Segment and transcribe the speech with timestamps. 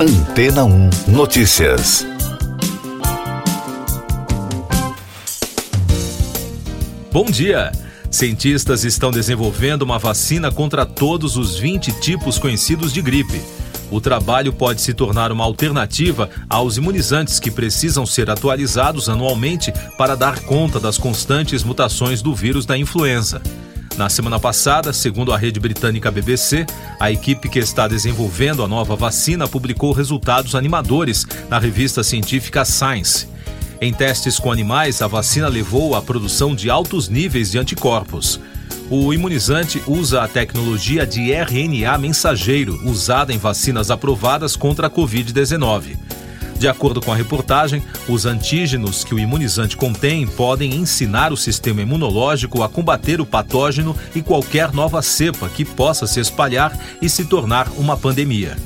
[0.00, 2.06] Antena 1 Notícias.
[7.10, 7.72] Bom dia!
[8.08, 13.42] Cientistas estão desenvolvendo uma vacina contra todos os 20 tipos conhecidos de gripe.
[13.90, 20.14] O trabalho pode se tornar uma alternativa aos imunizantes que precisam ser atualizados anualmente para
[20.14, 23.42] dar conta das constantes mutações do vírus da influenza.
[23.98, 26.64] Na semana passada, segundo a rede britânica BBC,
[27.00, 33.26] a equipe que está desenvolvendo a nova vacina publicou resultados animadores na revista científica Science.
[33.80, 38.38] Em testes com animais, a vacina levou à produção de altos níveis de anticorpos.
[38.88, 45.96] O imunizante usa a tecnologia de RNA mensageiro usada em vacinas aprovadas contra a Covid-19.
[46.58, 51.82] De acordo com a reportagem, os antígenos que o imunizante contém podem ensinar o sistema
[51.82, 57.26] imunológico a combater o patógeno e qualquer nova cepa que possa se espalhar e se
[57.26, 58.56] tornar uma pandemia.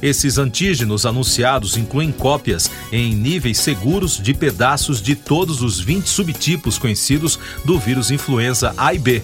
[0.00, 6.78] Esses antígenos anunciados incluem cópias em níveis seguros de pedaços de todos os 20 subtipos
[6.78, 9.22] conhecidos do vírus influenza A e B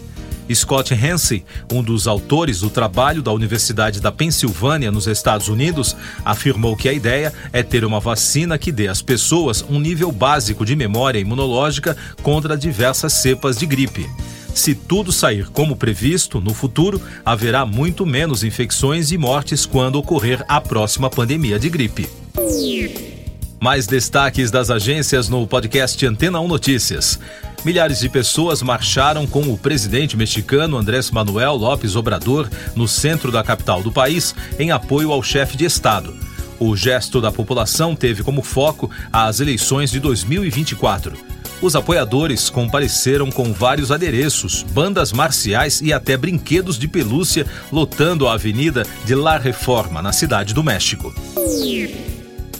[0.54, 6.76] Scott Hansen, um dos autores do trabalho da Universidade da Pensilvânia, nos Estados Unidos, afirmou
[6.76, 10.74] que a ideia é ter uma vacina que dê às pessoas um nível básico de
[10.74, 14.08] memória imunológica contra diversas cepas de gripe.
[14.54, 20.44] Se tudo sair como previsto, no futuro haverá muito menos infecções e mortes quando ocorrer
[20.48, 22.08] a próxima pandemia de gripe.
[23.60, 27.20] Mais destaques das agências no podcast Antena 1 Notícias.
[27.64, 33.42] Milhares de pessoas marcharam com o presidente mexicano Andrés Manuel López Obrador no centro da
[33.42, 36.14] capital do país em apoio ao chefe de Estado.
[36.60, 41.16] O gesto da população teve como foco as eleições de 2024.
[41.60, 48.34] Os apoiadores compareceram com vários adereços, bandas marciais e até brinquedos de pelúcia lotando a
[48.34, 51.12] avenida de La Reforma, na cidade do México.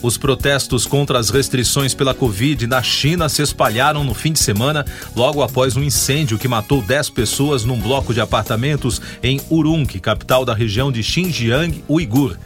[0.00, 4.84] Os protestos contra as restrições pela Covid na China se espalharam no fim de semana,
[5.16, 10.44] logo após um incêndio que matou 10 pessoas num bloco de apartamentos em Urumqi, capital
[10.44, 12.36] da região de Xinjiang Uigur.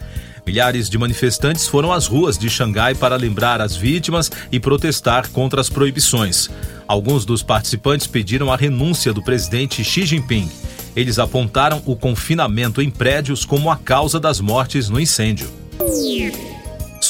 [0.46, 5.60] Milhares de manifestantes foram às ruas de Xangai para lembrar as vítimas e protestar contra
[5.60, 6.48] as proibições.
[6.88, 10.50] Alguns dos participantes pediram a renúncia do presidente Xi Jinping.
[10.96, 15.48] Eles apontaram o confinamento em prédios como a causa das mortes no incêndio.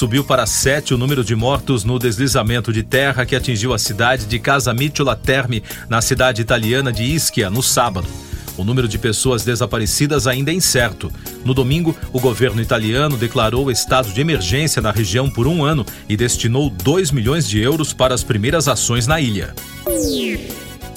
[0.02, 4.26] Subiu para sete o número de mortos no deslizamento de terra que atingiu a cidade
[4.26, 8.08] de Casamicciola Terme, na cidade italiana de Ischia, no sábado.
[8.58, 11.08] O número de pessoas desaparecidas ainda é incerto.
[11.44, 16.16] No domingo, o governo italiano declarou estado de emergência na região por um ano e
[16.16, 19.54] destinou 2 milhões de euros para as primeiras ações na ilha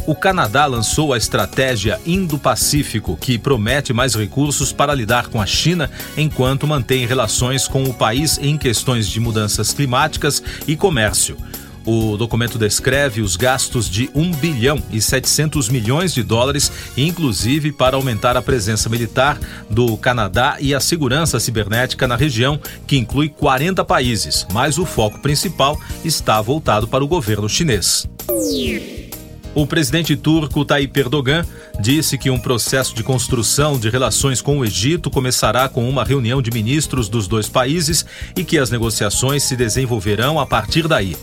[0.05, 5.89] o Canadá lançou a estratégia Indo-Pacífico, que promete mais recursos para lidar com a China
[6.15, 11.37] enquanto mantém relações com o país em questões de mudanças climáticas e comércio.
[11.85, 17.95] O documento descreve os gastos de 1 bilhão e 700 milhões de dólares, inclusive para
[17.95, 19.37] aumentar a presença militar
[19.69, 25.19] do Canadá e a segurança cibernética na região, que inclui 40 países, mas o foco
[25.19, 28.07] principal está voltado para o governo chinês.
[29.55, 31.45] O presidente turco Tayyip Erdogan
[31.79, 36.41] disse que um processo de construção de relações com o Egito começará com uma reunião
[36.41, 38.05] de ministros dos dois países
[38.35, 41.15] e que as negociações se desenvolverão a partir daí.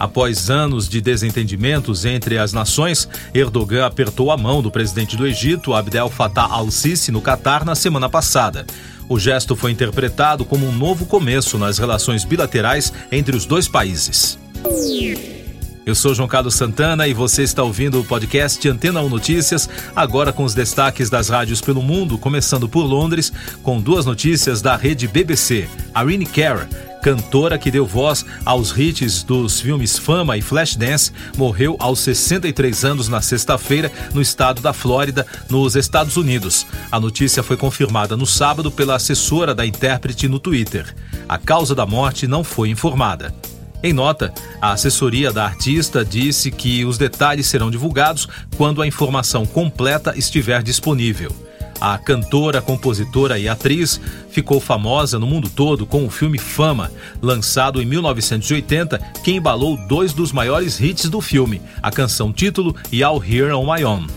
[0.00, 5.72] Após anos de desentendimentos entre as nações, Erdogan apertou a mão do presidente do Egito,
[5.72, 8.66] Abdel Fattah al-Sisi, no Catar na semana passada.
[9.08, 14.36] O gesto foi interpretado como um novo começo nas relações bilaterais entre os dois países.
[15.86, 20.32] Eu sou João Carlos Santana e você está ouvindo o podcast Antena 1 Notícias, agora
[20.32, 23.32] com os destaques das rádios pelo mundo, começando por Londres,
[23.62, 25.68] com duas notícias da rede BBC.
[25.96, 26.68] Irene Cara,
[27.00, 33.06] cantora que deu voz aos hits dos filmes Fama e Flashdance, morreu aos 63 anos
[33.06, 36.66] na sexta-feira no estado da Flórida, nos Estados Unidos.
[36.90, 40.92] A notícia foi confirmada no sábado pela assessora da intérprete no Twitter.
[41.28, 43.32] A causa da morte não foi informada.
[43.86, 49.46] Em nota, a assessoria da artista disse que os detalhes serão divulgados quando a informação
[49.46, 51.30] completa estiver disponível.
[51.80, 56.90] A cantora, compositora e atriz ficou famosa no mundo todo com o filme Fama,
[57.22, 63.04] lançado em 1980, que embalou dois dos maiores hits do filme, a canção título e
[63.04, 64.08] All Here on My Own.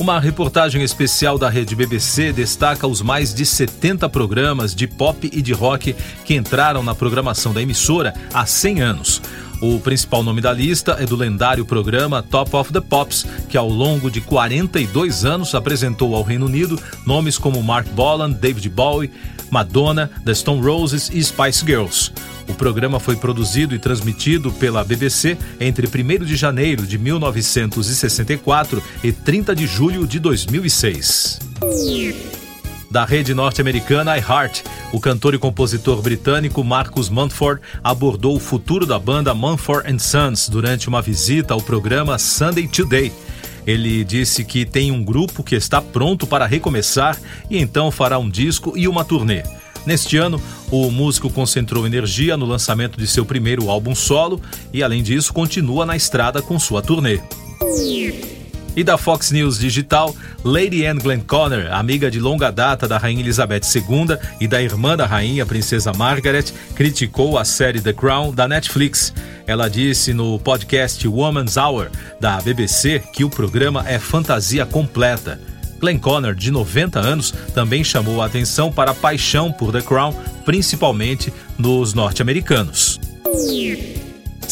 [0.00, 5.42] Uma reportagem especial da rede BBC destaca os mais de 70 programas de pop e
[5.42, 5.94] de rock
[6.24, 9.22] que entraram na programação da emissora há 100 anos.
[9.62, 13.68] O principal nome da lista é do lendário programa Top of the Pops, que ao
[13.68, 16.76] longo de 42 anos apresentou ao Reino Unido
[17.06, 19.12] nomes como Mark Bolan, David Bowie,
[19.52, 22.10] Madonna, The Stone Roses e Spice Girls.
[22.48, 29.12] O programa foi produzido e transmitido pela BBC entre 1 de janeiro de 1964 e
[29.12, 31.38] 30 de julho de 2006.
[32.92, 38.98] Da rede norte-americana iHeart, o cantor e compositor britânico Marcus Mumford abordou o futuro da
[38.98, 43.10] banda Mumford Sons durante uma visita ao programa Sunday Today.
[43.66, 47.18] Ele disse que tem um grupo que está pronto para recomeçar
[47.48, 49.42] e então fará um disco e uma turnê.
[49.86, 50.38] Neste ano,
[50.70, 54.38] o músico concentrou energia no lançamento de seu primeiro álbum solo
[54.70, 57.20] e, além disso, continua na estrada com sua turnê.
[58.74, 63.60] E da Fox News Digital, Lady Anne Glenconner, amiga de longa data da Rainha Elizabeth
[63.74, 69.12] II e da irmã da rainha, Princesa Margaret, criticou a série The Crown da Netflix.
[69.46, 75.38] Ela disse no podcast Woman's Hour da BBC que o programa é fantasia completa.
[75.78, 80.14] Glenn Connor, de 90 anos, também chamou a atenção para a paixão por The Crown,
[80.46, 82.98] principalmente nos norte-americanos.